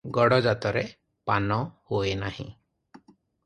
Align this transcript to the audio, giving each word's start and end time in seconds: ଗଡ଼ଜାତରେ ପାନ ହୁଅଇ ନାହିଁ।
ଗଡ଼ଜାତରେ 0.17 0.83
ପାନ 1.31 1.59
ହୁଅଇ 1.93 2.17
ନାହିଁ। 2.25 2.51